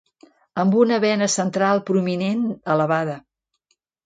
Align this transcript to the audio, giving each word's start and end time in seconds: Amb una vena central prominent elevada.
Amb 0.61 0.77
una 0.83 0.97
vena 1.03 1.27
central 1.33 1.83
prominent 1.91 2.43
elevada. 2.77 3.21